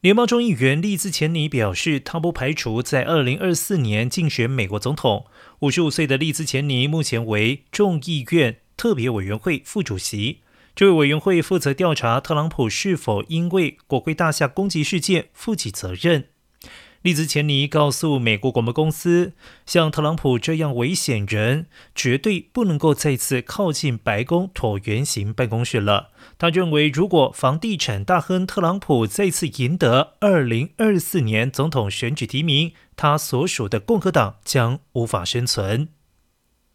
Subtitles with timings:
[0.00, 5.26] 联邦众议员利兹钱尼表示，他不排除在二零二四年竞选美国总统。
[5.58, 10.40] 五十五岁的利兹钱尼目前为众议院特别委员会副主席，
[10.74, 16.28] 这位委员会负责调查特朗普是否因为国会大厦攻击事件负起责任。
[17.02, 19.32] 利兹钱尼告诉美国广播公司，
[19.64, 26.10] 像特朗普这样危险人，绝对不能够再次靠近白宫椭圆形办公室了。
[26.36, 35.88] 他认为，如果房地产大亨特朗普再次赢得二零二四年总统选举提名，他所属的共和党将无法生存。